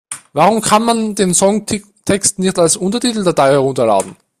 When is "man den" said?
0.83-1.35